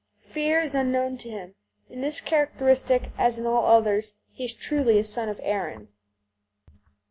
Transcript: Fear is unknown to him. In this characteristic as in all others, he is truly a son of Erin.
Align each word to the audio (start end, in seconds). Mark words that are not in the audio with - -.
Fear 0.17 0.61
is 0.61 0.73
unknown 0.73 1.17
to 1.19 1.29
him. 1.29 1.53
In 1.87 2.01
this 2.01 2.21
characteristic 2.21 3.11
as 3.19 3.37
in 3.37 3.45
all 3.45 3.67
others, 3.67 4.15
he 4.31 4.45
is 4.45 4.55
truly 4.55 4.97
a 4.97 5.03
son 5.03 5.29
of 5.29 5.39
Erin. 5.43 5.89